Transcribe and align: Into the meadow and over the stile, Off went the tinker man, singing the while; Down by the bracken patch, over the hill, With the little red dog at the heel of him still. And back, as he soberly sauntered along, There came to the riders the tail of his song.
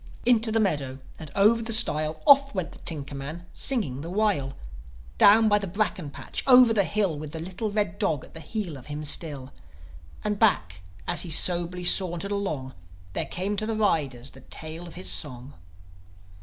Into 0.25 0.51
the 0.51 0.59
meadow 0.59 0.97
and 1.19 1.29
over 1.35 1.61
the 1.61 1.71
stile, 1.71 2.23
Off 2.25 2.55
went 2.55 2.71
the 2.71 2.79
tinker 2.79 3.13
man, 3.13 3.45
singing 3.53 4.01
the 4.01 4.09
while; 4.09 4.55
Down 5.19 5.47
by 5.47 5.59
the 5.59 5.67
bracken 5.67 6.09
patch, 6.09 6.43
over 6.47 6.73
the 6.73 6.85
hill, 6.85 7.19
With 7.19 7.33
the 7.33 7.39
little 7.39 7.69
red 7.69 7.99
dog 7.99 8.25
at 8.25 8.33
the 8.33 8.39
heel 8.39 8.77
of 8.77 8.87
him 8.87 9.05
still. 9.05 9.53
And 10.23 10.39
back, 10.39 10.81
as 11.07 11.21
he 11.21 11.29
soberly 11.29 11.83
sauntered 11.85 12.31
along, 12.31 12.73
There 13.13 13.27
came 13.27 13.55
to 13.57 13.67
the 13.67 13.75
riders 13.75 14.31
the 14.31 14.41
tail 14.41 14.87
of 14.87 14.95
his 14.95 15.07
song. 15.11 15.53